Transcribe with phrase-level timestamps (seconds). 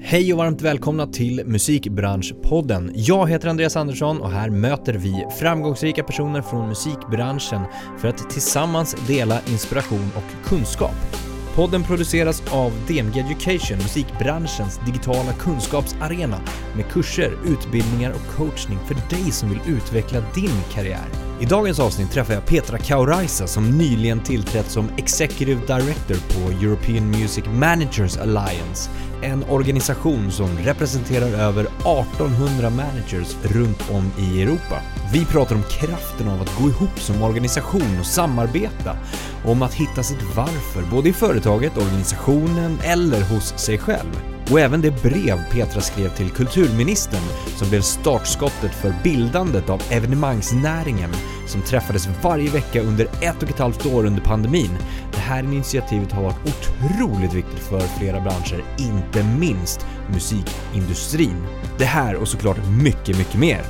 [0.00, 2.92] Hej och varmt välkomna till Musikbranschpodden.
[2.94, 7.62] Jag heter Andreas Andersson och här möter vi framgångsrika personer från musikbranschen
[7.98, 11.26] för att tillsammans dela inspiration och kunskap.
[11.54, 16.40] Podden produceras av DMG Education, musikbranschens digitala kunskapsarena
[16.76, 21.08] med kurser, utbildningar och coachning för dig som vill utveckla din karriär.
[21.40, 27.10] I dagens avsnitt träffar jag Petra Kauraisa som nyligen tillträtt som Executive Director på European
[27.10, 28.90] Music Managers Alliance,
[29.22, 34.82] en organisation som representerar över 1800 managers runt om i Europa.
[35.12, 38.96] Vi pratar om kraften av att gå ihop som organisation och samarbeta,
[39.44, 44.35] om att hitta sitt varför, både i företaget, organisationen eller hos sig själv.
[44.50, 47.22] Och även det brev Petra skrev till kulturministern
[47.56, 51.10] som blev startskottet för bildandet av evenemangsnäringen
[51.46, 54.78] som träffades varje vecka under ett och ett halvt år under pandemin.
[55.12, 61.46] Det här initiativet har varit otroligt viktigt för flera branscher, inte minst musikindustrin.
[61.78, 63.62] Det här och såklart mycket, mycket mer.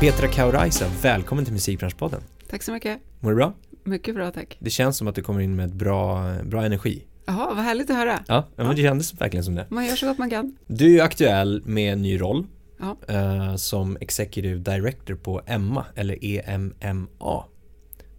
[0.00, 2.20] Petra Kauraisa, välkommen till Musikbranschpodden.
[2.50, 2.98] Tack så mycket.
[3.20, 3.54] Mår du bra?
[3.84, 4.56] Mycket bra, tack.
[4.60, 7.07] Det känns som att du kommer in med bra, bra energi.
[7.28, 8.22] Jaha, vad härligt att höra.
[8.28, 9.66] Ja, ja, men det kändes verkligen som det.
[9.70, 10.56] Man gör så gott man kan.
[10.66, 12.46] Du är ju aktuell med en ny roll
[12.80, 12.96] Ja.
[13.08, 17.44] eh, som Executive Director på EMMA, eller EMMA,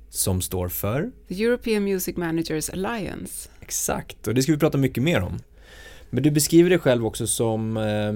[0.10, 3.50] som står för The European Music Managers Alliance.
[3.62, 5.40] exakt, och det ska vi prata mycket mer om.
[6.10, 8.14] Men du beskriver dig själv också som eh,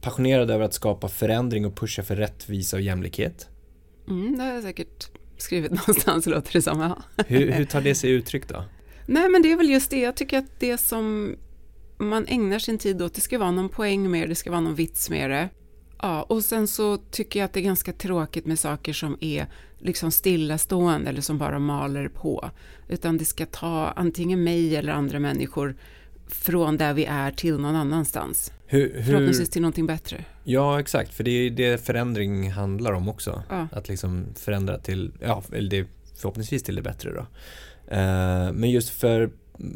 [0.00, 3.48] passionerad över att skapa förändring och pusha för rättvisa och jämlikhet.
[4.08, 6.80] Mm, det har jag säkert skrivit någonstans, låter det som.
[6.80, 7.02] Ja.
[7.26, 8.64] Hur, hur tar det sig uttryck då?
[9.06, 10.00] Nej, men det är väl just det.
[10.00, 11.36] Jag tycker att det som
[11.98, 14.60] man ägnar sin tid åt, det ska vara någon poäng med det, det ska vara
[14.60, 15.48] någon vits med det.
[16.02, 19.46] Ja, och sen så tycker jag att det är ganska tråkigt med saker som är
[19.78, 22.50] liksom stillastående eller som bara maler på.
[22.88, 25.76] Utan det ska ta antingen mig eller andra människor
[26.28, 28.52] från där vi är till någon annanstans.
[28.66, 30.24] Hur, hur, Förhoppningsvis till någonting bättre.
[30.44, 33.42] Ja, exakt, för det är det förändring handlar om också.
[33.50, 33.68] Ja.
[33.72, 35.86] Att liksom förändra till, ja, eller det,
[36.16, 37.26] förhoppningsvis till det bättre då.
[37.88, 39.30] Eh, men just för,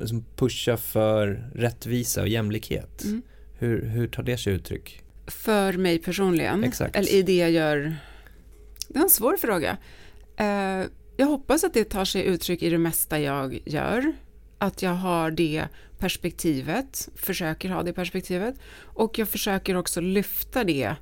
[0.06, 3.04] som pusha för rättvisa och jämlikhet.
[3.04, 3.22] Mm.
[3.58, 5.02] Hur, hur tar det sig uttryck?
[5.26, 6.96] För mig personligen, Exakt.
[6.96, 7.96] eller i det jag gör,
[8.88, 9.76] det är en svår fråga.
[10.36, 10.86] Eh,
[11.16, 14.12] jag hoppas att det tar sig uttryck i det mesta jag gör.
[14.58, 15.64] Att jag har det
[15.98, 18.54] perspektivet, försöker ha det perspektivet.
[18.82, 20.94] Och jag försöker också lyfta det.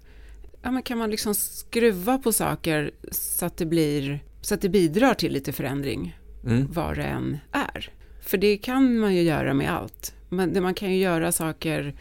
[0.62, 4.68] Ja, men kan man liksom skruva på saker så att det blir, så att det
[4.68, 6.66] bidrar till lite förändring, Mm.
[6.72, 7.90] vad det än är.
[8.20, 10.14] För det kan man ju göra med allt.
[10.28, 11.94] Man, det- man kan ju göra saker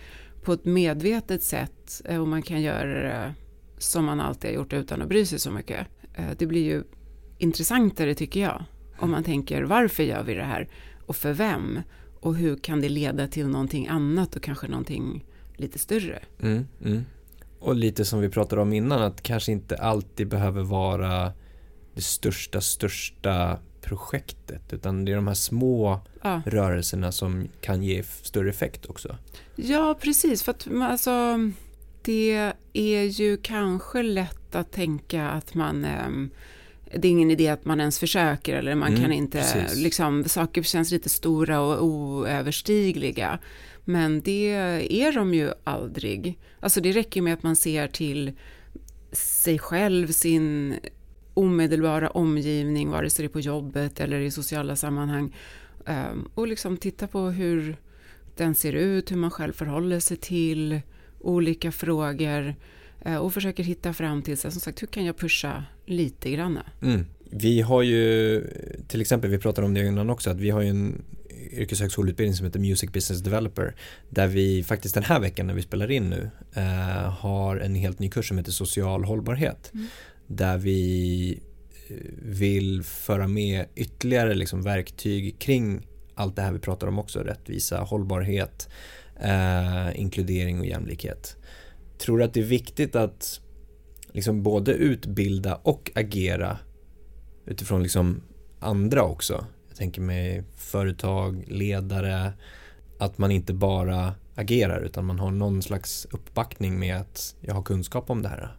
[0.44, 3.34] på ett medvetet sätt eh, och man kan göra det
[3.78, 5.88] som man alltid har gjort utan att bry sig så mycket.
[6.16, 6.84] Eh, Det blir ju
[7.38, 8.64] intressantare tycker jag.
[9.00, 10.68] Om man tänker varför gör vi det här
[11.06, 11.80] och för vem?
[12.20, 15.26] Och hur kan det leda till någonting annat och kanske någonting
[15.58, 16.20] lite större?
[16.42, 17.02] Mm, mm.
[17.60, 21.34] Och lite som vi pratade om innan, att kanske inte alltid behöver vara
[21.96, 28.04] det största, största projektet, utan det är de här små Ja, rörelserna som kan ge
[28.04, 29.18] större effekt också.
[29.56, 30.44] ja precis.
[30.44, 31.38] För att alltså,
[32.02, 36.30] det är ju kanske lätt att tänka att man ehm,
[36.96, 39.78] det är ingen idé att man ens försöker eller man Mm, kan inte, precis.
[39.84, 43.40] liksom, saker känns lite stora och oöverstigliga.
[43.86, 44.52] Men det
[44.90, 46.40] är de ju aldrig.
[46.60, 48.32] Alltså det räcker med att man ser till
[49.12, 50.76] sig själv, sin
[51.36, 55.36] omedelbara omgivning, vare sig det är på jobbet eller i sociala sammanhang.
[55.86, 57.78] ehm, Och liksom titta på hur
[58.38, 60.82] den ser ut, hur man själv förhåller sig till
[61.20, 62.56] olika frågor
[63.06, 66.64] eh, och försöker hitta fram till, så som sagt, hur kan jag pusha lite granna?
[66.82, 67.06] Mm.
[67.30, 68.42] Vi har ju,
[68.88, 71.02] till exempel, vi pratade om det innan också, att vi har ju en
[71.52, 73.76] yrkeshögskoleutbildning som heter Music Business Developer
[74.10, 78.00] där vi faktiskt den här veckan när vi spelar in nu eh, har en helt
[78.00, 79.88] ny kurs som heter social hållbarhet Mm
[80.28, 81.40] där vi
[81.90, 87.20] eh, vill föra med ytterligare liksom verktyg kring allt det här vi pratar om också,
[87.20, 88.70] rättvisa, hållbarhet,
[89.20, 91.38] eh, inkludering och jämlikhet.
[91.98, 93.42] Tror du att det är viktigt att
[94.12, 96.58] liksom både utbilda och agera
[97.46, 98.22] utifrån liksom
[98.60, 99.46] andra också?
[99.68, 102.34] Jag tänker mig företag, ledare,
[102.98, 107.64] att man inte bara agerar utan man har någon slags uppbackning med att jag har
[107.64, 108.56] kunskap om det här.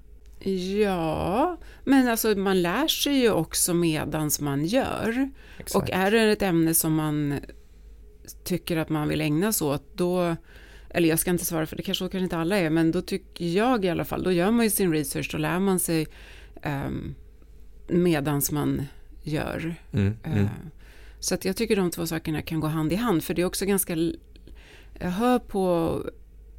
[0.80, 5.30] Ja, men alltså man lär sig ju också medans man gör.
[5.58, 5.74] Exakt.
[5.74, 7.34] Och är det ett ämne som man
[8.44, 10.36] tycker att man vill ägna sig åt, då,
[10.90, 13.00] eller jag ska inte svara för det kanske, så kanske inte alla är, men då
[13.02, 16.06] tycker jag i alla fall, då gör man ju sin research, då lär man sig
[16.64, 17.14] um,
[17.88, 18.82] medans man
[19.22, 19.74] gör.
[19.92, 20.38] Mm, mm.
[20.38, 20.50] Eh,
[21.20, 23.46] Så att jag tycker de två sakerna kan gå hand i hand, för det är
[23.46, 23.96] också ganska
[25.00, 26.02] jag hör på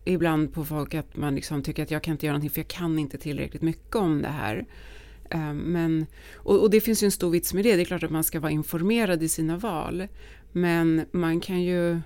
[0.07, 2.68] ibland på folk att man liksom tycker att jag kan inte göra någonting för jag
[2.68, 4.65] kan inte tillräckligt mycket om det här.
[5.30, 6.06] Eh, men,
[6.36, 7.75] och, och, det finns ju en stor vits med det.
[7.75, 10.07] Det är klart att man ska vara informerad i sina val.
[10.51, 12.00] Men man kan ju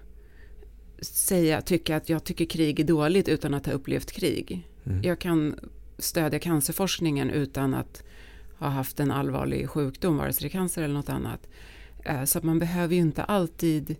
[1.01, 4.67] säga, tycka att jag tycker krig är dåligt utan att ha upplevt krig.
[4.83, 5.01] Mm.
[5.03, 5.55] Jag kan
[5.97, 8.03] stödja cancerforskningen utan att
[8.57, 11.47] ha haft en allvarlig sjukdom, vare sig det är cancer eller något annat.
[12.03, 13.95] Eh, så att man behöver ju inte alltid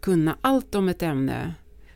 [0.00, 1.54] kunna allt om ett ämne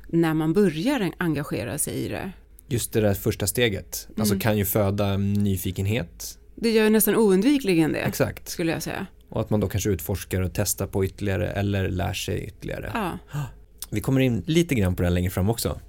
[0.09, 2.33] när man börjar engagera sig i det.
[2.69, 4.41] Just det där första steget, alltså mm.
[4.41, 6.39] kan ju föda nyfikenhet.
[6.55, 8.49] Det gör ju nästan oundvikligen det, Exakt.
[8.49, 9.07] skulle jag säga.
[9.29, 12.91] Och att man då kanske utforskar och testar på ytterligare eller lär sig ytterligare.
[12.95, 13.19] Ja.
[13.91, 15.81] Vi kommer in lite grann på det längre fram också.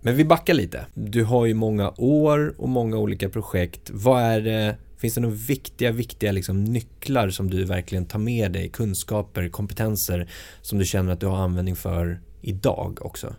[0.00, 0.86] Men vi backar lite.
[0.94, 3.90] Du har ju många år och många olika projekt.
[3.90, 8.52] Vad är det, finns det några viktiga, viktiga liksom nycklar som du verkligen tar med
[8.52, 10.30] dig, kunskaper, kompetenser
[10.62, 13.34] som du känner att du har användning för idag också?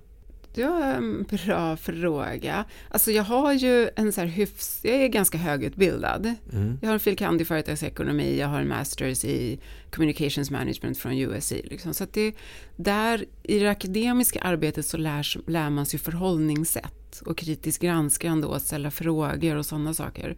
[0.53, 2.65] Det var en bra fråga.
[2.89, 6.33] Alltså jag har ju en så här hyfs, jag är ganska högutbildad.
[6.53, 6.77] Mm.
[6.81, 7.41] Jag har en fil.
[7.41, 9.59] i företagsekonomi, jag har en masters i
[9.91, 11.51] communications management från USC.
[11.51, 11.93] Liksom.
[11.93, 12.35] Så att det,
[12.75, 18.61] där i det akademiska arbetet så lär, lär man sig förhållningssätt och kritiskt granskande och
[18.61, 20.37] ställa frågor och sådana saker.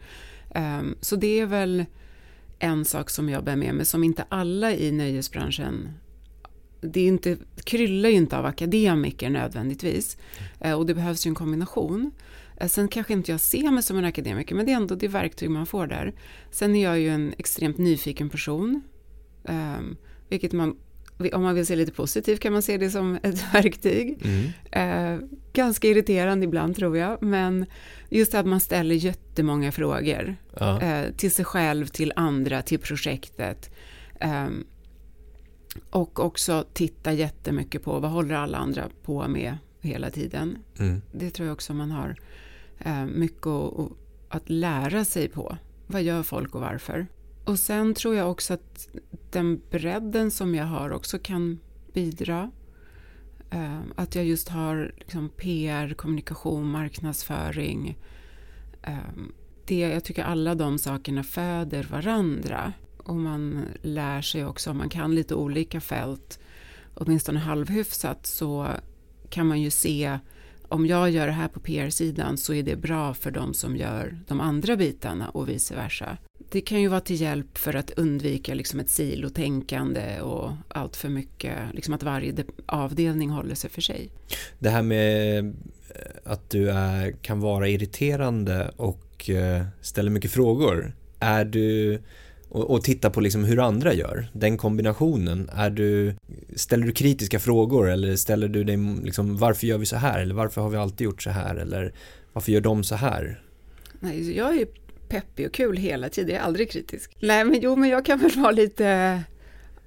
[0.56, 1.86] Um, så det är väl
[2.60, 5.90] en sak som jag bär med mig som inte alla i nöjesbranschen
[6.82, 10.18] det är inte, kryllar ju inte av akademiker nödvändigtvis.
[10.60, 12.12] Eh, och det behövs ju en kombination.
[12.58, 15.08] Eh, sen kanske inte jag ser mig som en akademiker, men det är ändå det
[15.08, 16.14] verktyg man får där.
[16.52, 18.82] Sen är jag ju en extremt nyfiken person.
[19.44, 19.98] Um,
[20.30, 20.78] vilket man,
[21.34, 24.18] om man vill se lite positivt kan man se det som ett verktyg.
[24.24, 25.14] Mm.
[25.16, 27.66] Uh, ganska irriterande ibland tror jag, men
[28.10, 30.36] just att man ställer jättemånga frågor.
[30.60, 31.04] Ja.
[31.18, 33.72] Till sig själv, till andra, till projektet.
[34.22, 34.66] Um,
[35.90, 40.58] och också titta jättemycket på vad håller alla andra på med hela tiden.
[40.80, 41.02] Mm.
[41.12, 42.16] Det tror jag också man har
[42.80, 43.92] eh, mycket att,
[44.30, 45.58] att lära sig på.
[45.88, 47.08] Vad gör folk och varför?
[47.46, 48.90] Och sen tror jag också att
[49.32, 51.60] den bredden som jag har också kan
[51.94, 52.52] bidra.
[53.50, 57.98] Eh, att jag just har liksom PR, kommunikation, marknadsföring.
[58.82, 58.96] Eh,
[59.66, 64.90] det, jag tycker alla de sakerna föder varandra och man lär sig också, om man
[64.90, 66.40] kan lite olika fält,
[66.94, 68.68] åtminstone halvhyfsat, så
[69.30, 70.20] kan man ju se
[70.72, 74.18] om jag gör det här på PR-sidan så är det bra för de som gör
[74.28, 76.18] de andra bitarna och vice versa.
[76.52, 81.10] Det kan ju vara till hjälp för att undvika liksom ett silotänkande och allt för
[81.10, 82.34] mycket, liksom att varje
[82.66, 84.10] avdelning håller sig för sig.
[84.60, 85.54] Det här med eh,
[86.24, 90.96] att du är, kan vara irriterande och eh, ställer mycket frågor.
[91.20, 92.02] Är du
[92.52, 94.28] och, och titta på liksom hur andra gör.
[94.34, 95.50] Den kombinationen.
[95.54, 96.16] Är du,
[96.56, 100.22] ställer du kritiska frågor eller ställer du dig liksom, varför gör vi så här?
[100.22, 101.56] Eller varför har vi alltid gjort så här?
[101.56, 101.94] Eller
[102.34, 103.44] varför gör de så här?
[104.00, 104.68] Nej, jag är
[105.10, 107.18] peppig och kul hela tiden, jag är aldrig kritisk.
[107.20, 108.88] Nej, men jo, men jag kan väl vara lite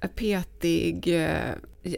[0.01, 1.23] eh, petig.
[1.23, 1.51] Eh,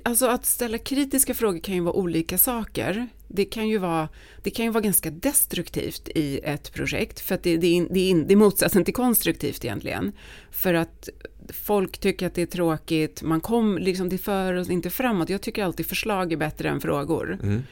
[0.04, 4.10] alltså att ställa kritiska frågor kan ju vara olika saker det kan ju vara,
[4.44, 8.34] det kan ju vara ganska destruktivt i ett projekt, för att det, det, det, det
[8.34, 10.12] är motsatsen till konstruktivt egentligen.
[10.52, 11.10] För att
[11.50, 15.30] folk tycker att det är tråkigt, man kom liksom, det för oss inte framåt.
[15.30, 17.40] Jag tycker alltid förslag är bättre än frågor.
[17.44, 17.64] Mm.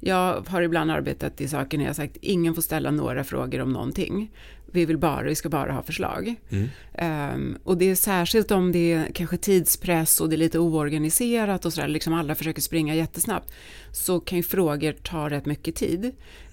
[0.00, 3.72] Jag har ibland arbetat i saker när jag sagt ingen får ställa några frågor om
[3.72, 4.30] någonting
[4.74, 6.34] vi vill bara, vi ska bara ha förslag.
[6.50, 7.34] Mm.
[7.34, 11.64] Um, och det är särskilt om det är kanske tidspress och det är lite oorganiserat
[11.64, 13.52] och sådär, liksom alla försöker springa jättesnabbt,
[13.92, 16.04] så kan ju frågor ta rätt mycket tid.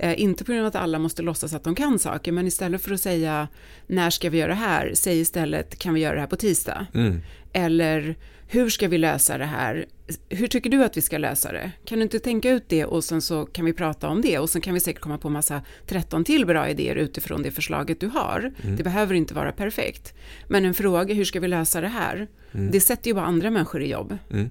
[0.03, 2.81] Uh, inte på grund av att alla måste låtsas att de kan saker, men istället
[2.81, 3.47] för att säga
[3.87, 6.85] när ska vi göra det här, säg istället kan vi göra det här på tisdag.
[6.93, 7.21] Mm.
[7.53, 8.15] Eller
[8.47, 9.85] hur ska vi lösa det här?
[10.29, 11.71] Hur tycker du att vi ska lösa det?
[11.85, 14.49] Kan du inte tänka ut det och sen så kan vi prata om det och
[14.49, 18.07] sen kan vi säkert komma på massa 13 till bra idéer utifrån det förslaget du
[18.07, 18.53] har.
[18.63, 18.75] Mm.
[18.75, 20.13] Det behöver inte vara perfekt.
[20.47, 22.27] Men en fråga, hur ska vi lösa det här?
[22.51, 22.71] Mm.
[22.71, 24.17] Det sätter ju bara andra människor i jobb.
[24.31, 24.49] Mm.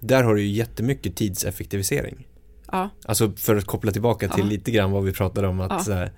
[0.00, 2.26] Där har du ju jättemycket tidseffektivisering.
[2.72, 2.90] Ja.
[3.04, 4.50] Alltså för att koppla tillbaka till ja.
[4.50, 5.94] lite grann vad vi pratade om att ja.
[5.94, 6.12] här,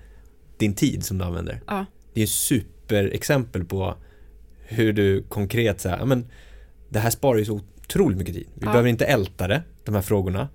[0.57, 1.61] din tid som du använder.
[1.67, 1.85] Ja.
[2.13, 3.95] Det är ett superexempel på
[4.59, 6.27] hur du konkret säger, men
[6.89, 8.47] det här sparar ju så otroligt mycket tid.
[8.53, 8.71] Vi ja.
[8.71, 10.49] behöver inte älta det, de här frågorna.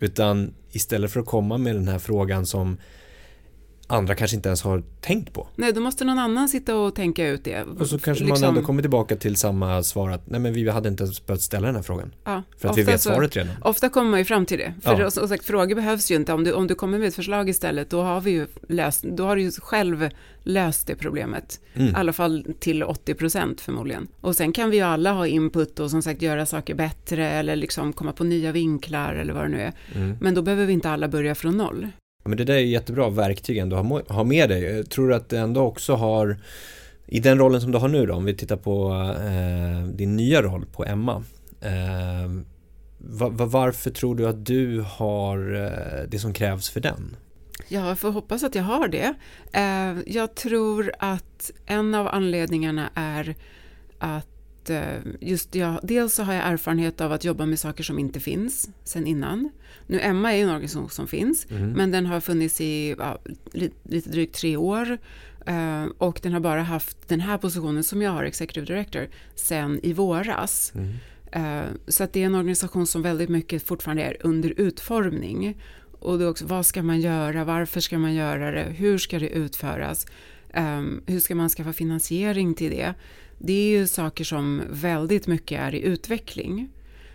[0.00, 2.76] Utan istället för att komma med den här frågan som
[3.86, 5.48] andra kanske inte ens har tänkt på.
[5.56, 7.62] Nej, då måste någon annan sitta och tänka ut det.
[7.62, 8.40] Och så kanske liksom...
[8.40, 11.42] man ändå kommer tillbaka till samma svar att nej men vi hade inte ens behövt
[11.42, 12.14] ställa den här frågan.
[12.24, 13.56] Ja, för att vi vet svaret redan.
[13.62, 14.74] ofta kommer man ju fram till det.
[14.82, 15.10] För ja.
[15.10, 16.32] som sagt, frågor behövs ju inte.
[16.32, 19.24] Om du, om du kommer med ett förslag istället, då har vi ju löst, då
[19.24, 20.08] har du ju själv
[20.42, 21.60] löst det problemet.
[21.74, 21.88] Mm.
[21.88, 24.08] I alla fall till 80 procent förmodligen.
[24.20, 27.56] Och sen kan vi ju alla ha input och som sagt göra saker bättre eller
[27.56, 29.72] liksom komma på nya vinklar eller vad det nu är.
[29.94, 30.16] Mm.
[30.20, 31.88] Men då behöver vi inte alla börja från noll.
[32.24, 34.62] Men det där är jättebra verktyg ändå att ha med dig.
[34.62, 36.38] Jag tror att det ändå också har,
[37.06, 38.92] i den rollen som du har nu då, om vi tittar på
[39.24, 41.24] eh, din nya roll på Emma.
[41.60, 42.30] Eh,
[42.98, 47.16] va, va, varför tror du att du har eh, det som krävs för den?
[47.68, 49.14] Jag får hoppas att jag har det.
[49.52, 53.34] Eh, jag tror att en av anledningarna är
[53.98, 54.33] att
[54.70, 58.20] Eh, just jag, dels så har jag erfarenhet av att jobba med saker som inte
[58.20, 59.50] finns sen innan.
[59.86, 61.70] Nu Emma är en organisation som finns, mm.
[61.70, 63.18] men den har funnits i ja,
[63.82, 64.98] lite drygt tre år.
[65.48, 69.80] Uh, och den har bara haft den här positionen som jag har, Executive Director, sen
[69.82, 70.72] i våras.
[70.74, 70.94] Mm.
[71.88, 75.62] Så att det är en organisation som väldigt mycket fortfarande är under utformning.
[75.98, 79.28] Och då också, vad ska man göra, varför ska man göra det, hur ska det
[79.28, 80.06] utföras,
[81.06, 82.94] hur ska man skaffa finansiering till det
[83.46, 86.68] det är ju saker som väldigt mycket är i utveckling.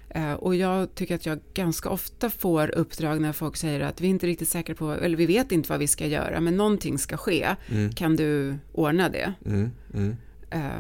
[0.10, 4.08] Eh, och jag tycker att jag ganska ofta får uppdrag när folk säger att vi
[4.08, 6.98] är inte riktigt säkra på, eller vi vet inte vad vi ska göra, men någonting
[6.98, 7.56] ska ske.
[7.68, 7.92] Mm.
[7.92, 9.34] Kan du ordna det?
[9.46, 9.72] Mm.
[9.94, 10.16] Mm.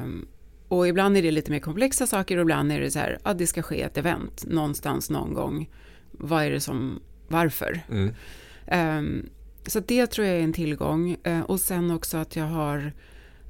[0.04, 0.28] Um,
[0.68, 3.34] och ibland är det lite mer komplexa saker och ibland är det så här, ja
[3.34, 5.70] det ska ske ett event någonstans någon gång.
[6.12, 7.82] Vad är det som, varför?
[8.72, 9.30] Um,
[9.66, 11.16] så det tror jag är en tillgång.
[11.28, 12.94] Uh, och sen också att jag har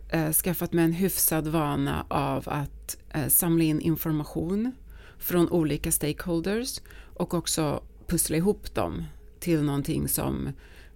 [0.09, 4.71] eh, skaffat mig en hyfsad vana av att eh, samla in information
[5.17, 6.81] från olika stakeholders
[7.13, 9.03] och också pussla ihop dem
[9.39, 10.49] till någonting som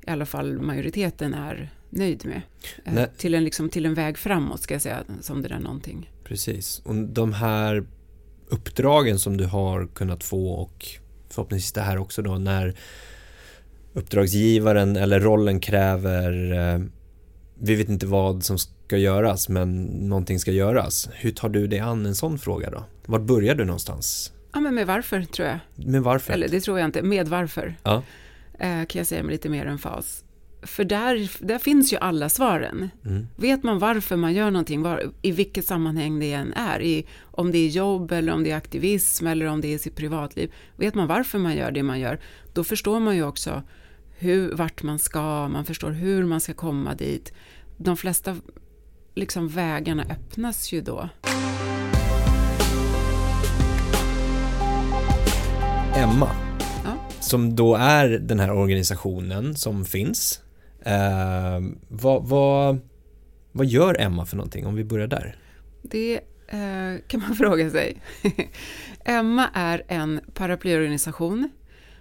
[0.07, 2.41] i alla fall majoriteten är nöjd med.
[2.85, 6.11] Eh, till, en, liksom, till en väg framåt ska jag säga, som det där någonting.
[6.23, 7.85] Precis, och de här
[8.47, 10.85] uppdragen som du har kunnat få och
[11.29, 12.75] förhoppningsvis det här också då när
[13.93, 16.85] uppdragsgivaren eller rollen kräver eh,
[17.59, 21.09] vi vet inte vad som ska göras men någonting ska göras.
[21.13, 22.83] Hur tar du dig an en sån fråga då?
[23.05, 24.33] Var börjar du någonstans?
[24.53, 25.59] Ja men med varför tror jag.
[25.75, 26.33] Med varför?
[26.33, 27.75] Eller det tror jag inte, med varför.
[27.83, 28.03] Ja.
[28.59, 30.23] Eh, kan jag säga med lite mer än fas.
[30.61, 32.89] För där, där finns ju alla svaren.
[33.05, 33.27] Mm.
[33.35, 37.51] Vet man varför man gör någonting, var, i vilket sammanhang det än är, i, om
[37.51, 40.53] det är jobb eller om det är aktivism eller om det är sitt privatliv.
[40.75, 42.19] Vet man varför man gör det man gör,
[42.53, 43.63] då förstår man ju också
[44.17, 47.33] hur, vart man ska, man förstår hur man ska komma dit.
[47.77, 48.35] De flesta
[49.15, 51.09] liksom vägarna öppnas ju då.
[55.95, 56.29] Emma,
[56.83, 57.09] ja.
[57.19, 60.41] som då är den här organisationen som finns.
[60.85, 62.79] Eh, vad, vad,
[63.51, 65.35] vad gör Emma för någonting om vi börjar där?
[65.81, 66.15] Det
[66.47, 68.01] eh, kan man fråga sig.
[69.05, 71.49] Emma är en paraplyorganisation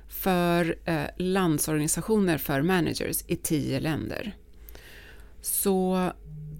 [0.09, 4.33] för eh, landsorganisationer för managers i tio länder.
[5.42, 6.12] Så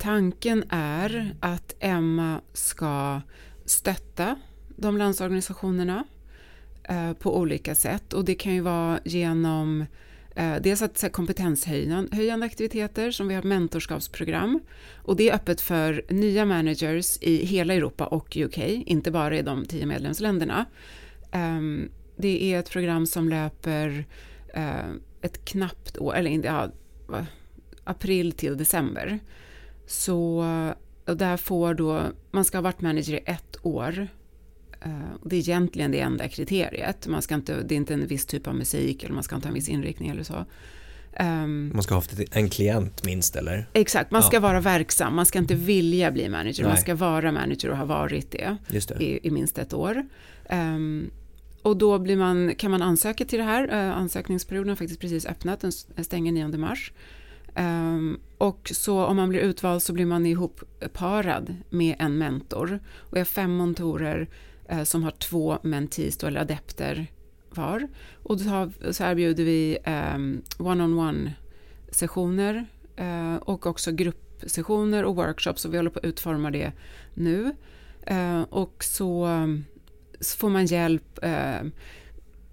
[0.03, 3.21] tanken är att Emma ska
[3.65, 4.37] stötta
[4.77, 6.05] de landsorganisationerna
[6.89, 9.85] eh, på olika sätt och det kan ju vara genom
[10.37, 14.61] eh, dels att kompetenshöjande aktiviteter som vi har mentorskapsprogram
[14.97, 19.43] och det är öppet för nya managers i hela Europa och UK, inte bara i
[19.43, 20.67] de tio medlemsländerna.
[21.33, 24.05] Ehm, det är ett program som löper
[24.55, 24.91] eh,
[25.21, 26.71] ett knappt år, eller ja,
[27.85, 29.21] april till december.
[29.87, 30.45] Så
[31.07, 34.09] och där får då, man ska ha varit manager i ett år.
[34.87, 34.93] Uh,
[35.25, 37.07] det är egentligen det enda kriteriet.
[37.07, 39.49] Man ska inte, det är inte en viss typ av musik eller man ska inte
[39.49, 40.45] ha en viss inriktning eller så.
[41.21, 43.69] Um, man ska ha haft en klient minst eller?
[43.73, 44.41] Exakt, man ska ja.
[44.41, 45.15] vara verksam.
[45.15, 46.63] Man ska inte vilja bli manager.
[46.63, 46.73] Nej.
[46.73, 49.03] Man ska vara manager och ha varit det, det.
[49.03, 50.07] I, I, minst ett år.
[50.51, 51.11] Um,
[51.63, 53.65] och då blir man, kan man ansöka till det här.
[53.65, 56.93] Uh, ansökningsperioden har faktiskt precis öppnat, den stänger 9 mars.
[57.57, 62.81] Um, och så om man blir utvald så blir man ihopparad med en mentor.
[62.97, 64.29] Och har fem mentorer
[64.73, 67.07] uh, som har två mentees eller adepter
[67.51, 67.89] var.
[68.23, 69.79] Och då har, så erbjuder vi
[70.15, 71.33] um, one-on-one
[71.91, 72.67] sessioner
[73.01, 75.65] uh, och också gruppsessioner och workshops.
[75.65, 76.73] Och vi håller på att utforma det
[77.15, 77.55] nu.
[78.11, 79.29] Uh, och så
[80.21, 81.19] så får man hjälp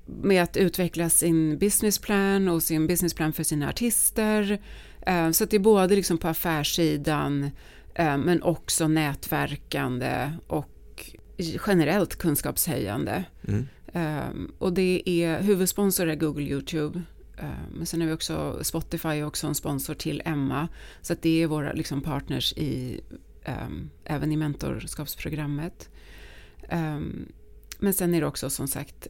[0.06, 4.60] med att utveckla sin businessplan och sin businessplan för sina artister.
[5.02, 7.44] Eh, så att det är både liksom på affärssidan
[7.96, 10.76] eh, men också nätverkande och
[11.68, 13.24] generellt kunskapshöjande.
[13.48, 13.68] Mm.
[13.94, 17.02] Eh, och det är huvudsponsor är Google Youtube
[17.72, 20.68] men sen är vi också, Spotify är också en sponsor till Emma,
[21.02, 23.02] så att det är våra liksom, partners i,
[23.66, 25.90] um, även i mentorskapsprogrammet.
[27.80, 29.08] Men sen är det också som sagt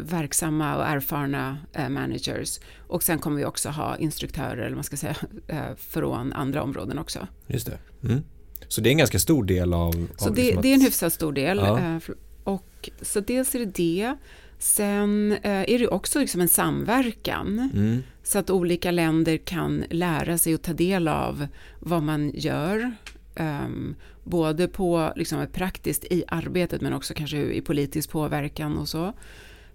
[0.00, 2.60] verksamma och erfarna uh, managers.
[2.86, 5.16] Och sen kommer vi också ha instruktörer, eller man ska säga,
[5.52, 7.26] uh, från andra områden också.
[7.46, 7.78] Just det.
[8.08, 8.22] Mm.
[8.68, 9.92] Så det är en ganska stor del av...
[9.92, 10.62] Så det, liksom att...
[10.62, 11.58] det, är en hyfsat stor del.
[11.58, 11.78] Ja.
[11.78, 12.14] Uh,
[12.44, 14.16] och så dels är det det.
[14.58, 17.70] Sen är det också liksom en samverkan.
[17.74, 18.02] Mm.
[18.22, 21.46] Så att olika länder kan lära sig och ta del av
[21.80, 22.92] vad man gör.
[23.36, 29.12] Um, både på liksom praktiskt i arbetet men också kanske i politisk påverkan och så.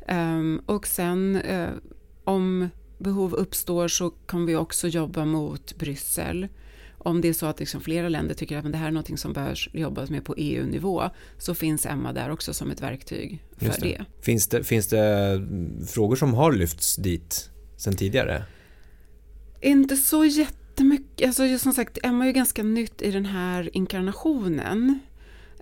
[0.10, 1.70] Um, och sen uh,
[2.24, 6.48] om behov uppstår så kommer vi också jobba mot Bryssel.
[6.98, 9.34] Om det är så att liksom flera länder tycker att det här är något som
[9.34, 13.80] bör jobbas med på EU-nivå så finns Emma där också som ett verktyg för det.
[13.82, 14.06] det.
[14.22, 14.64] Finns, det.
[14.64, 15.48] finns det
[15.88, 18.44] frågor som har lyfts dit sen tidigare?
[19.62, 21.28] Inte så jättemycket.
[21.28, 25.00] Alltså, som sagt, Emma är ju ganska nytt i den här inkarnationen.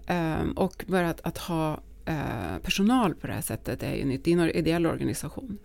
[0.10, 4.24] Um, och bara att, att ha uh, personal på det här sättet är ju nytt.
[4.24, 5.58] Det är en ideell organisation.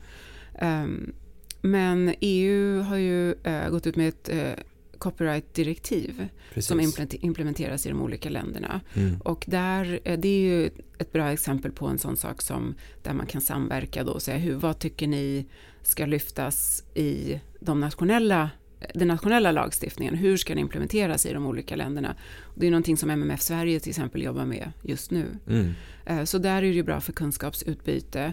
[0.62, 1.14] Um,
[1.60, 4.64] men EU har ju uh, gått ut med ett uh,
[4.98, 6.80] copyright-direktiv som
[7.20, 8.80] implementeras i de olika länderna.
[8.94, 9.20] Mm.
[9.20, 13.26] Och där, det är ju ett bra exempel på en sån sak som där man
[13.26, 15.46] kan samverka då och säga hur, vad tycker ni
[15.82, 18.50] ska lyftas i de nationella
[18.94, 22.14] den nationella lagstiftningen, hur ska den implementeras i de olika länderna?
[22.54, 25.26] Det är någonting som MMF Sverige till exempel jobbar med just nu.
[25.48, 25.72] Mm.
[26.06, 28.32] Eh, så där är det ju bra för kunskapsutbyte.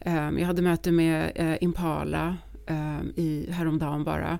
[0.00, 2.36] Eh, jag hade möte med eh, Impala
[3.16, 4.38] i, häromdagen bara.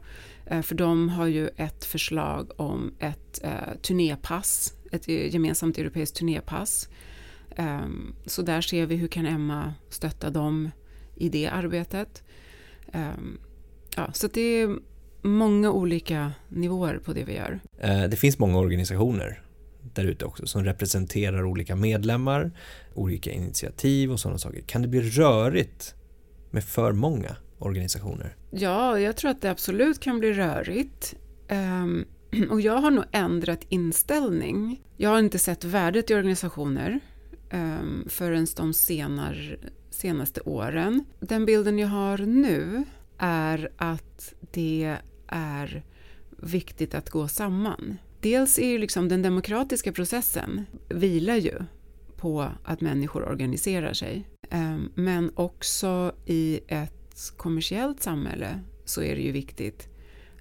[0.62, 3.44] För de har ju ett förslag om ett
[3.82, 6.88] turnépass, ett gemensamt europeiskt turnépass.
[8.26, 10.70] Så där ser vi hur kan Emma stötta dem
[11.16, 12.22] i det arbetet.
[13.96, 14.78] Ja, så det är
[15.24, 17.60] många olika nivåer på det vi gör.
[17.78, 19.42] Eh, det finns många organisationer
[19.94, 22.50] där ute också som representerar olika medlemmar,
[22.94, 24.60] olika initiativ och sådana saker.
[24.60, 25.94] Kan det bli rörigt
[26.50, 28.36] med för många organisationer?
[28.50, 31.14] Ja, jag tror att det absolut kan bli rörigt.
[31.50, 32.04] Um,
[32.50, 34.82] och jag har nog ändrat inställning.
[34.96, 37.00] Jag har inte sett värdet i organisationer
[37.52, 39.58] um, förrän de senar,
[39.90, 41.04] senaste åren.
[41.20, 42.84] Den bilden jag har nu
[43.18, 44.96] är att det
[45.28, 45.82] är
[46.30, 47.96] viktigt att gå samman.
[48.20, 51.62] Dels är ju liksom den demokratiska processen vilar ju
[52.16, 54.28] på att människor organiserar sig.
[54.50, 59.88] Ehm, men också i ett kommersiellt samhälle så är det ju viktigt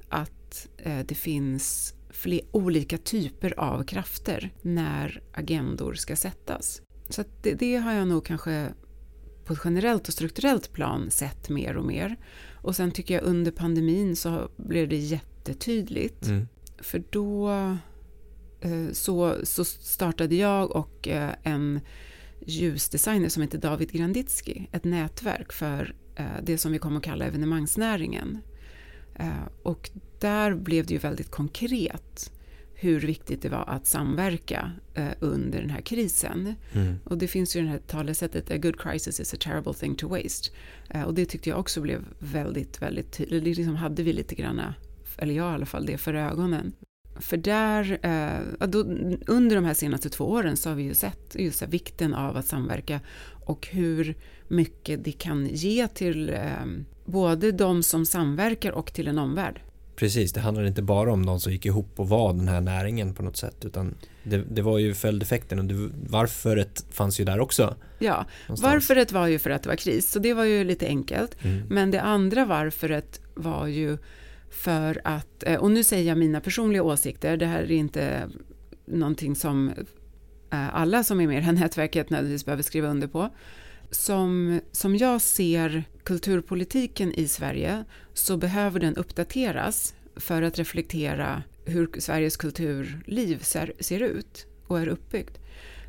[0.09, 6.81] att eh, det finns fler olika typer av krafter när agendor ska sättas.
[7.09, 8.73] Så det, det, har jag nog kanske
[9.45, 12.17] på ett generellt och strukturellt plan sett mer och mer.
[12.61, 16.27] Och sen tycker jag under pandemin så blev det jättetydligt.
[16.27, 16.47] Mm.
[16.77, 17.49] För då
[18.61, 21.79] eh, så, så startade jag och eh, en
[22.45, 27.25] ljusdesigner som heter David Granditsky ett nätverk för eh, det som vi kommer att kalla
[27.25, 28.37] evenemangsnäringen.
[29.63, 32.31] Och där blev det ju väldigt konkret
[32.73, 36.55] hur viktigt det var att samverka eh, under den här krisen.
[36.73, 36.95] Mm.
[37.03, 40.07] Och det finns ju det här talesättet A good crisis is a terrible thing to
[40.07, 40.51] waste.
[40.89, 43.57] Eh, och det tyckte jag också blev väldigt, väldigt tydligt.
[43.57, 44.61] Liksom hade vi lite grann,
[45.17, 46.73] eller jag i alla fall, det för ögonen.
[47.19, 48.79] För där, eh, då,
[49.27, 52.37] under de här senaste två åren så har vi ju sett just här, vikten av
[52.37, 52.99] att samverka
[53.45, 54.15] och hur
[54.47, 56.65] mycket det kan ge till eh,
[57.05, 59.61] både de som samverkar och till en omvärld.
[59.95, 63.13] Precis, det handlar inte bara om de som gick ihop och var den här näringen
[63.13, 67.39] på något sätt utan det, det var ju följdeffekten och det, varföret fanns ju där
[67.39, 67.75] också.
[67.99, 68.73] Ja, någonstans.
[68.73, 71.43] varföret var ju för att det var kris så det var ju lite enkelt.
[71.43, 71.67] Mm.
[71.69, 73.97] Men det andra varföret var ju
[74.49, 78.29] för att, eh, och nu säger jag mina personliga åsikter, det här är inte
[78.85, 79.71] någonting som
[80.51, 83.29] eh, alla som är med i det här nätverket nödvändigtvis behöver skriva under på
[83.91, 91.89] som, som jag ser kulturpolitiken i Sverige så behöver den uppdateras för att reflektera hur
[91.99, 95.39] Sveriges kulturliv ser, ser ut och är uppbyggt.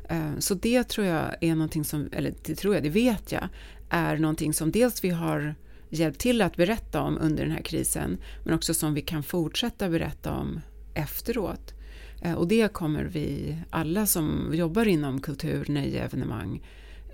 [0.09, 3.49] Eh, så det tror jag är någonting som, eller det tror jag, det vet jag,
[3.89, 5.55] är någonting som dels vi har
[5.89, 9.89] hjälpt till att berätta om under den här krisen, men också som vi kan fortsätta
[9.89, 10.61] berätta om
[10.93, 11.73] efteråt.
[12.21, 16.61] Eh, och det kommer vi alla som jobbar inom kultur, nöje, evenemang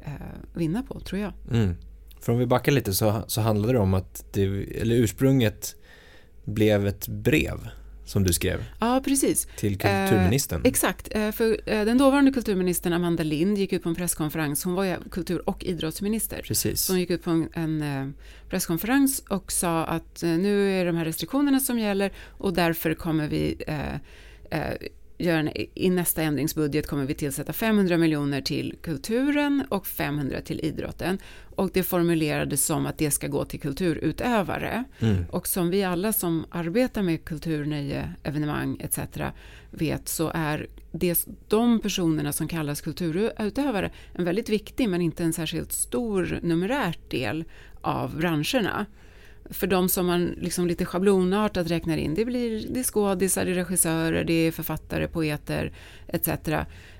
[0.05, 0.11] eh,
[0.53, 1.33] vinna på, tror jag.
[1.51, 1.75] Mm.
[2.19, 4.43] För om vi backar lite så, så handlade det om att det,
[4.81, 5.75] eller ursprunget
[6.45, 7.69] blev ett brev
[8.05, 8.65] som du skrev.
[8.79, 9.47] Ja, precis.
[9.57, 10.61] Till kulturministern.
[10.61, 14.63] Eh, exakt, eh, för eh, den dåvarande kulturministern Amanda Lind gick ut på en presskonferens,
[14.63, 16.41] hon var ju kultur och idrottsminister.
[16.43, 16.81] Precis.
[16.81, 18.07] Så hon gick ut på en, en eh,
[18.49, 23.27] presskonferens och sa att eh, nu är de här restriktionerna som gäller och därför kommer
[23.27, 23.57] vi
[25.21, 30.41] eh, gör en, i nästa ändringsbudget kommer vi tillsätta 500 miljoner till kulturen och 500
[30.41, 31.17] till idrotten.
[31.55, 34.83] Och det formulerades som att det ska gå till kulturutövare.
[34.99, 35.25] Mm.
[35.31, 38.99] Och som vi alla som arbetar med kultur, nöje, evenemang etc.
[39.71, 45.33] vet så är det, de personerna som kallas kulturutövare en väldigt viktig men inte en
[45.33, 47.43] särskilt stor numerärt del
[47.81, 48.85] av branscherna
[49.51, 53.51] för de som man liksom lite schablonartat räknar in, det, blir, det är skådisar, det
[53.51, 55.73] är regissörer, det är författare, poeter
[56.07, 56.29] etc.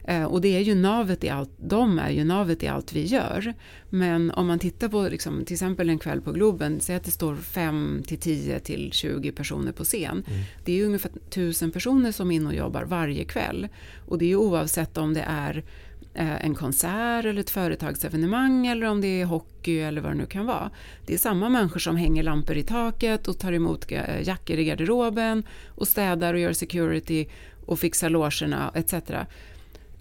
[0.04, 3.06] Eh, och det är ju navet i allt, de är ju navet i allt vi
[3.06, 3.54] gör.
[3.90, 7.12] Men om man tittar på liksom, till exempel en kväll på Globen, säg att det
[7.12, 10.24] står 5 till 10 till 20 personer på scen.
[10.28, 10.42] Mm.
[10.66, 13.68] Det är ju ungefär 1000 personer som är inne och jobbar varje kväll.
[14.08, 15.64] Och det är ju oavsett om det är
[16.13, 20.26] Eh, en konsert eller ett företagsevenemang eller om det är hockey eller vad det nu
[20.26, 20.71] kan vara.
[21.06, 24.63] Det är samma människor som hänger lampor i taket och tar emot eh, jackor i
[24.63, 27.28] garderoben och städar och gör security
[27.65, 28.93] och fixar logerna etc.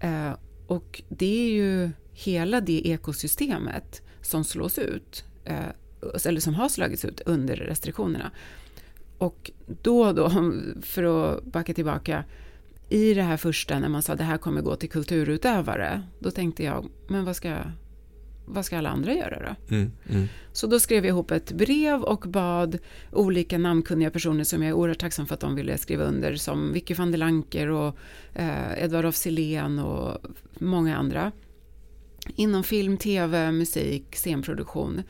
[0.00, 0.32] Eh,
[0.66, 5.24] och det är ju hela det ekosystemet som slås ut
[6.24, 8.30] eller som har slagits ut under restriktionerna.
[9.18, 9.50] Och
[9.82, 10.30] då, då
[10.82, 12.24] för att backa tillbaka
[12.90, 16.62] i det här första när man sa det här kommer gå till kulturutövare, då tänkte
[16.64, 17.56] jag, men vad ska,
[18.46, 19.74] vad ska alla andra göra då?
[19.74, 20.28] Mm, mm.
[20.52, 22.78] Så då skrev jag ihop ett brev och bad
[23.12, 26.72] olika namnkunniga personer som jag är oerhört tacksam för att de ville skriva under, som
[26.72, 27.96] Vicky van der Lanker och
[28.34, 30.26] eh, Edvard af Sillén och
[30.58, 31.32] många andra.
[32.36, 35.02] Inom film, tv, musik, scenproduktion.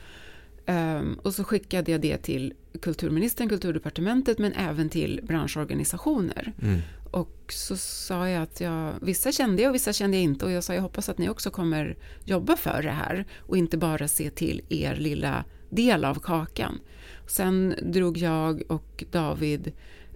[0.67, 6.53] Um, och så skickade jag det till kulturministern, kulturdepartementet, men även till branschorganisationer.
[6.61, 6.79] Mm.
[7.11, 10.51] Och så sa jag att jag, vissa kände jag och vissa kände jag inte och
[10.51, 14.07] jag sa jag hoppas att ni också kommer jobba för det här och inte bara
[14.07, 16.79] se till er lilla del av kakan.
[17.27, 19.71] Sen drog jag och David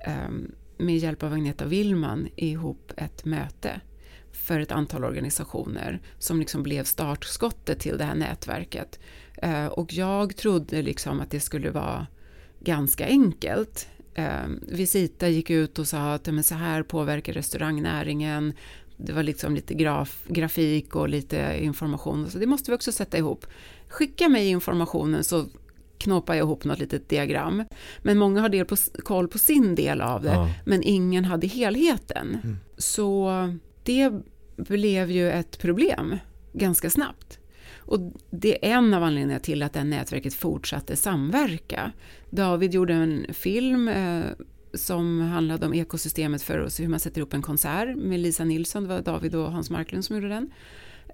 [0.05, 3.81] ehm, med hjälp av Agneta Willman ihop ett möte
[4.31, 8.99] för ett antal organisationer som liksom blev startskottet till det här nätverket.
[9.37, 12.07] Eh, och jag trodde liksom att det skulle vara
[12.59, 18.53] ganska enkelt eh, Visita gick ut och sa att men så här påverkar restaurangnäringen.
[18.97, 22.29] Det var liksom lite graf, grafik och lite information.
[22.29, 23.45] Så det måste vi också sätta ihop.
[23.87, 25.45] Skicka mig informationen så
[25.97, 27.63] knåpar jag ihop något litet diagram.
[28.01, 30.49] Men många har del på, koll på sin del av det, ja.
[30.65, 32.37] men ingen hade helheten.
[32.43, 32.57] Mm.
[32.77, 33.31] Så
[33.83, 34.11] det
[34.57, 36.17] blev ju ett problem
[36.53, 37.39] ganska snabbt.
[37.85, 41.91] Och det är en av anledningarna till att det här nätverket fortsatte samverka.
[42.29, 44.23] David gjorde en film eh,
[44.73, 48.83] som handlade om ekosystemet för oss, hur man sätter ihop en konsert med Lisa Nilsson,
[48.83, 50.51] det var David och Hans Marklund som gjorde den.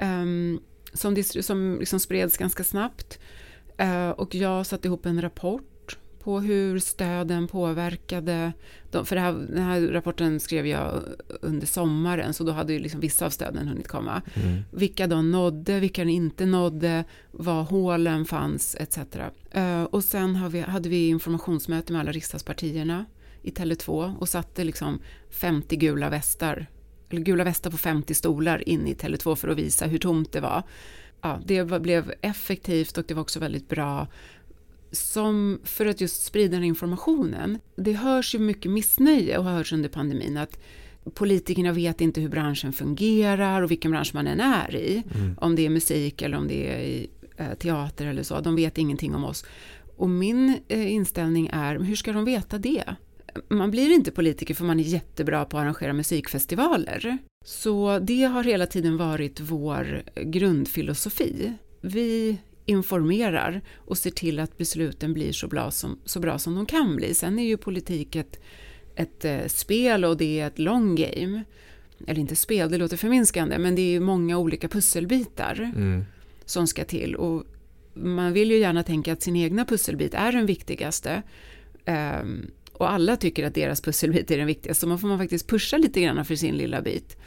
[0.02, 0.62] Um,
[0.94, 3.20] som, som liksom spreds ganska snabbt.
[3.82, 5.71] Uh, och jag satte ihop en rapport
[6.24, 8.54] på hur stöden påverkade.
[8.92, 11.04] för här, den här rapporten skrev jag
[11.42, 14.22] under sommaren, så då hade ju liksom vissa av stöden hunnit komma.
[14.34, 14.62] Mm.
[14.72, 18.98] Vilka de nådde, vilka de inte nådde, var hålen fanns etc.
[19.58, 23.06] Uh, och sen vi, hade vi informationsmöte med alla riksdagspartierna
[23.42, 26.68] i Tele2 och satte liksom 50 gula västar,
[27.10, 30.40] eller gula västar på 50 stolar in i Tele2 för att visa hur tomt det
[30.40, 30.64] var.
[31.22, 34.08] Ja, det blev effektivt och det var också väldigt bra
[34.92, 37.60] som för att just sprida den informationen.
[37.76, 40.60] Det hörs ju mycket missnöje och har hörts under pandemin att
[41.14, 45.04] politikerna vet inte hur branschen fungerar och vilken bransch man än är i.
[45.16, 45.38] Mm.
[45.42, 48.40] Om det är musik eller om det är i, eh, teater eller så.
[48.40, 49.46] De vet ingenting om oss.
[49.98, 52.84] Och min eh, inställning är, hur ska de veta det?
[53.48, 57.18] Man blir inte politiker för man är jättebra på att arrangera musikfestivaler.
[57.46, 61.54] Så det har hela tiden varit vår grundfilosofi.
[61.82, 66.66] Vi informerar och ser till att besluten blir så bra som, så bra som de
[66.66, 67.14] kan bli.
[67.14, 68.40] Sen är ju politik ett,
[68.96, 71.44] ett eh, spel och det är ett long game.
[72.08, 76.06] Eller inte spel, det låter förminskande, men det är många olika pusselbitar mm.
[76.46, 77.16] som ska till.
[77.16, 77.44] Och
[77.94, 81.22] man vill ju gärna tänka att sin egna pusselbit är den viktigaste.
[81.86, 85.48] Um, och alla tycker att deras pusselbit är den viktigaste, så man får man faktiskt
[85.48, 87.18] pusha lite grann för sin lilla bit.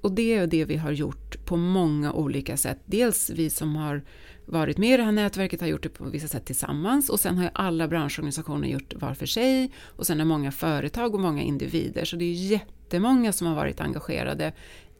[0.00, 2.78] Och det är det vi har gjort på många olika sätt.
[2.86, 4.02] Dels vi som har
[4.50, 7.36] varit med i det här nätverket har gjort det på vissa sätt tillsammans och sen
[7.36, 11.42] har ju alla branschorganisationer gjort var för sig och sen har många företag och många
[11.42, 14.52] individer så det är jättemånga som har varit engagerade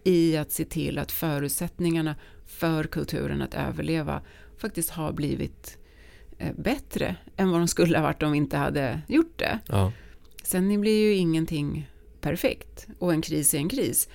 [0.05, 4.23] i att se till att förutsättningarna för kulturen att överleva
[4.59, 5.79] faktiskt har blivit
[6.39, 9.59] eh, bättre än vad de skulle ha varit om vi inte hade gjort det.
[9.67, 9.93] Ja.
[10.43, 14.09] sen blir ju ingenting perfekt och en kris är en kris.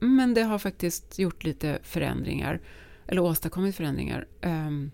[0.00, 2.60] Men det har faktiskt gjort lite förändringar,
[3.06, 4.26] eller åstadkommit förändringar.
[4.42, 4.90] Um,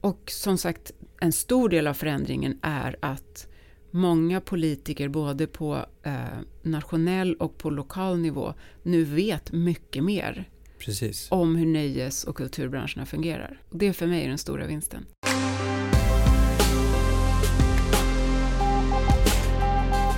[0.00, 3.48] och som sagt, en stor del av förändringen är att
[3.90, 6.14] många politiker, både på eh,
[6.62, 11.28] nationell och på lokal nivå, nu vet mycket mer Precis.
[11.30, 13.60] om hur nöjes och kulturbranscherna fungerar.
[13.68, 15.06] Och det för mig är den stora vinsten.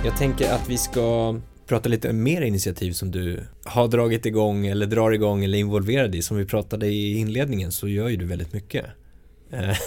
[0.05, 1.35] Jag tänker att vi ska
[1.71, 6.21] prata lite mer initiativ som du har dragit igång eller drar igång eller involverad i.
[6.21, 8.85] Som vi pratade i inledningen så gör ju du väldigt mycket.
[9.51, 9.77] Eh,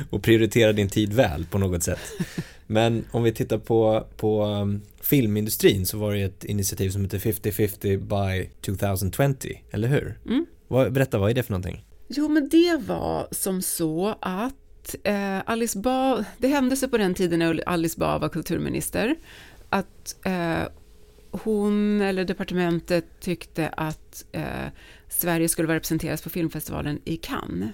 [0.10, 1.98] och prioriterar din tid väl på något sätt.
[2.66, 7.18] Men om vi tittar på, på um, filmindustrin så var det ett initiativ som heter
[7.18, 10.18] 50-50 by 2020, eller hur?
[10.26, 10.46] Mm.
[10.68, 11.84] Vad, berätta, vad är det för någonting?
[12.08, 17.14] Jo, men det var som så att eh, Alice Bah, det hände sig på den
[17.14, 19.14] tiden när Alice Bah var kulturminister,
[19.68, 20.62] att eh,
[21.30, 24.66] hon eller departementet tyckte att eh,
[25.08, 27.70] Sverige skulle vara representerat på filmfestivalen i Cannes.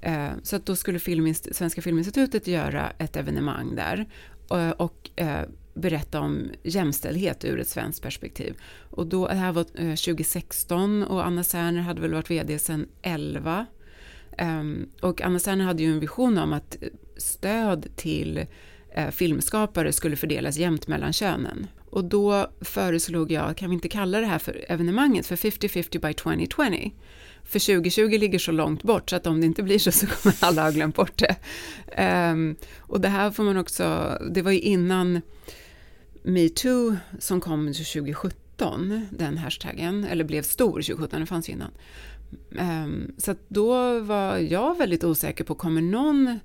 [0.00, 4.06] Eh, så att då skulle Filminst Svenska Filminstitutet göra ett evenemang där
[4.50, 5.42] eh, och eh,
[5.74, 8.56] berätta om jämställdhet ur ett svenskt perspektiv.
[8.90, 12.88] Och då, det här var eh, 2016 och Anna Serner hade väl varit VD sedan
[13.02, 13.66] 11.
[14.38, 16.76] Ehm, och Anna Serner hade ju en vision om att
[17.16, 18.46] stöd till
[18.94, 21.66] eh, filmskapare skulle fördelas jämnt mellan könen.
[21.96, 26.14] Och då föreslog jag, kan vi inte kalla det här för evenemanget för 50-50 by
[26.14, 26.90] 2020?
[27.44, 30.36] För 2020 ligger så långt bort så att om det inte blir så så kommer
[30.40, 31.36] alla ha glömt bort det.
[32.32, 35.20] Um, och det här får man också, det var ju innan
[36.22, 41.70] metoo som kom 2017, den hashtaggen, eller blev stor 2017, det fanns ju innan.
[42.84, 46.38] Um, så att då var jag väldigt osäker på, kommer någon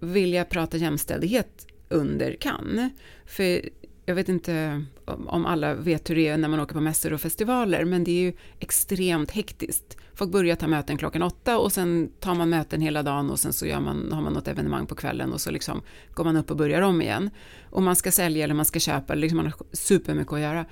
[0.00, 2.90] vilja prata jämställdhet under kan?
[3.26, 3.60] För
[4.06, 7.20] jag vet inte om alla vet hur det är när man åker på mässor och
[7.20, 9.96] festivaler, men det är ju extremt hektiskt.
[10.14, 13.52] Folk börjar ta möten klockan åtta och sen tar man möten hela dagen och sen
[13.52, 15.82] så gör man, har man något evenemang på kvällen och så liksom
[16.14, 17.30] går man upp och börjar om igen.
[17.70, 20.66] Och man ska sälja eller man ska köpa, liksom man har supermycket att göra.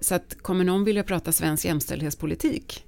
[0.00, 2.86] Så att kommer någon vilja prata svensk jämställdhetspolitik?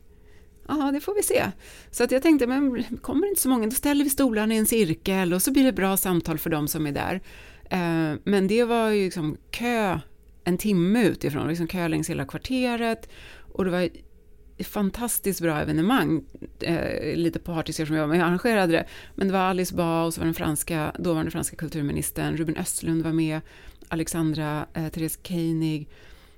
[0.69, 1.45] Ja, det får vi se.
[1.91, 4.59] Så att jag tänkte, men kommer det inte så många, då ställer vi stolarna i
[4.59, 7.21] en cirkel och så blir det bra samtal för de som är där.
[7.71, 9.99] Eh, men det var ju liksom kö
[10.45, 13.09] en timme utifrån, liksom kö längs hela kvarteret.
[13.53, 16.25] Och det var ett fantastiskt bra evenemang,
[16.61, 20.05] eh, lite partisk som jag var med och arrangerade det, men det var Alice Bah
[20.05, 23.41] och så var den franska, dåvarande franska kulturministern, Ruben Östlund var med,
[23.89, 25.89] Alexandra eh, Therese Koenig,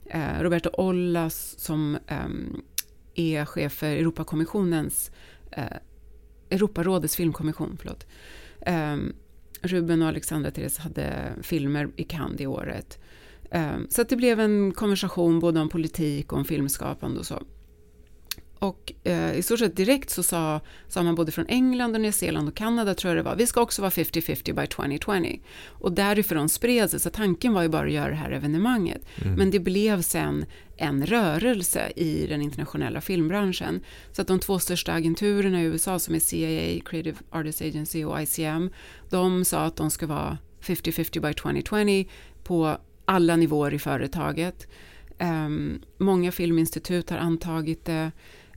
[0.06, 2.28] eh, Roberto Ollas som eh,
[3.14, 5.10] är chef för Europakommissionens,
[5.50, 5.64] eh,
[6.50, 8.06] Europarådets filmkommission, förlåt.
[8.60, 9.12] Ehm,
[9.62, 12.98] Ruben och Alexandra Therese hade filmer i Cannes det året.
[13.50, 17.42] Ehm, så att det blev en konversation både om politik och om filmskapande och så.
[18.60, 22.12] Och eh, i stort sett direkt så sa, sa man både från England och Nya
[22.12, 25.40] Zeeland och Kanada tror jag det var, vi ska också vara 50-50 by 2020.
[25.66, 29.02] Och därifrån spred sig, så tanken var ju bara att göra det här evenemanget.
[29.22, 29.34] Mm.
[29.34, 30.46] Men det blev sen
[30.76, 33.80] en rörelse i den internationella filmbranschen.
[34.12, 38.22] Så att de två största agenturerna i USA som är CIA, Creative Artists Agency och
[38.22, 38.70] ICM,
[39.10, 42.08] de sa att de ska vara 50-50 by 2020
[42.44, 44.68] på alla nivåer i företaget.
[45.18, 48.04] Um, många filminstitut har antagit det.
[48.04, 48.10] Um,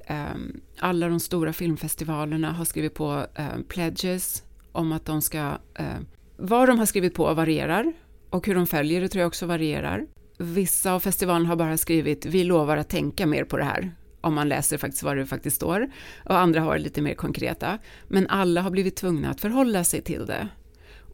[0.06, 5.58] Ehm, alla de stora filmfestivalerna har skrivit på ehm, pledges om att de ska...
[5.76, 6.06] Ehm,
[6.38, 7.94] vad de har skrivit på varierar
[8.30, 10.08] och hur de följer det tror jag också varierar.
[10.38, 13.92] Vissa av festivalerna har bara skrivit vi lovar att tänka mer på det här
[14.24, 15.92] om man läser faktiskt vad det faktiskt står
[16.26, 17.80] och andra har lite mer konkreta.
[18.08, 20.48] Men alla har blivit tvungna att förhålla sig till det.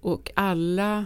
[0.01, 1.05] Och alla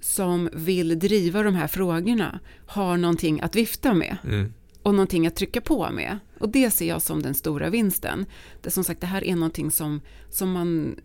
[0.00, 4.16] som vill driva de här frågorna har någonting att vifta med.
[4.24, 6.18] Mm och någonting att trycka på med.
[6.38, 8.26] Och det ser jag som den stora vinsten.
[8.62, 11.00] Det som sagt, det här är någonting som, som man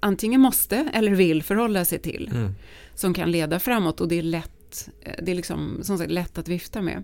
[0.00, 2.30] antingen måste eller vill förhålla sig till.
[2.32, 2.52] Mm.
[2.94, 4.90] Som kan leda framåt och det är lätt,
[5.22, 7.02] det är liksom, som sagt, lätt att vifta med.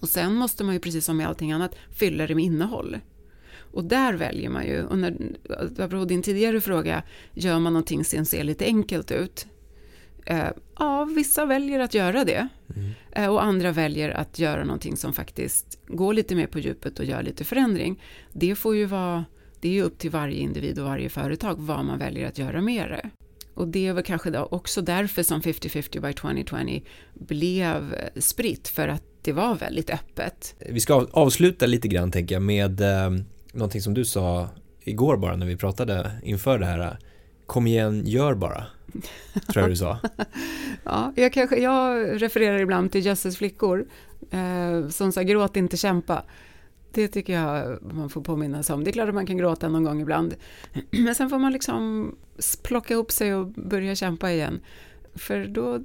[0.00, 2.98] Och sen måste man ju precis som med allting annat fylla det med innehåll.
[3.72, 5.16] Och där väljer man ju, och när,
[5.78, 9.46] apropå din tidigare fråga, gör man någonting som ser lite enkelt ut?
[10.26, 12.48] Eh, ja, vissa väljer att göra det.
[12.76, 12.90] Mm.
[13.12, 17.04] Eh, och andra väljer att göra någonting som faktiskt går lite mer på djupet och
[17.04, 18.02] gör lite förändring.
[18.32, 19.24] Det får ju vara,
[19.60, 22.60] det är ju upp till varje individ och varje företag vad man väljer att göra
[22.60, 23.10] med det.
[23.54, 26.80] Och det väl kanske också därför som 50-50 by 2020
[27.14, 30.54] blev spritt, för att det var väldigt öppet.
[30.70, 33.10] Vi ska avsluta lite grann tänker jag med eh,
[33.52, 34.48] någonting som du sa
[34.80, 36.98] igår bara när vi pratade inför det här.
[37.46, 38.66] Kom igen, gör bara.
[39.48, 39.98] tror jag du sa.
[40.84, 43.86] ja, jag, kanske, jag refererar ibland till Jösses flickor,
[44.30, 46.24] eh, som sa gråt inte kämpa.
[46.92, 48.84] Det tycker jag man får påminna sig om.
[48.84, 50.34] Det är klart att man kan gråta någon gång ibland.
[50.90, 52.14] Men sen får man liksom
[52.62, 54.60] plocka ihop sig och börja kämpa igen.
[55.14, 55.80] För då,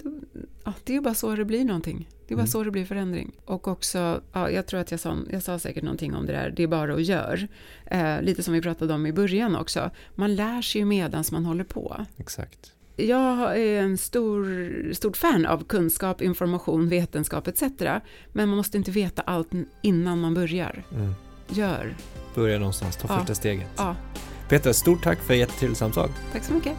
[0.64, 2.10] ja, det är ju bara så det blir någonting.
[2.28, 2.52] Det är bara mm.
[2.52, 3.32] så det blir förändring.
[3.46, 6.54] Och också, ja, jag tror att jag sa, jag sa säkert någonting om det där,
[6.56, 7.48] det är bara att göra.
[7.86, 9.92] Eh, lite som vi pratade om i början också.
[10.16, 12.06] Man lär sig ju medan man håller på.
[12.18, 12.74] Exakt.
[12.96, 17.62] Jag är en stor, stort fan av kunskap, information, vetenskap etc.
[18.32, 19.50] Men man måste inte veta allt
[19.82, 20.84] innan man börjar.
[20.92, 21.14] Mm.
[21.48, 21.96] Gör.
[22.36, 23.20] Börja någonstans, ta ja.
[23.20, 23.68] första steget.
[23.78, 23.96] Ja.
[24.50, 26.10] Petra, stort tack för ett jättetrevligt samtal.
[26.34, 26.78] Tack så mycket.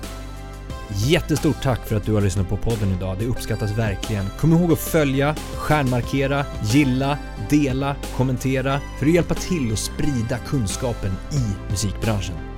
[1.07, 3.17] Jättestort tack för att du har lyssnat på podden idag.
[3.19, 4.25] Det uppskattas verkligen.
[4.39, 7.19] Kom ihåg att följa, stjärnmarkera, gilla,
[7.51, 12.52] dela, kommentera för att hjälpa till att sprida kunskapen i musikbranschen.